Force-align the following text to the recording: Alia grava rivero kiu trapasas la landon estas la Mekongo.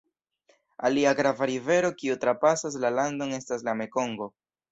Alia 0.87 1.11
grava 1.19 1.47
rivero 1.49 1.91
kiu 2.01 2.17
trapasas 2.25 2.79
la 2.85 2.93
landon 2.97 3.37
estas 3.41 3.67
la 3.71 3.79
Mekongo. 3.83 4.31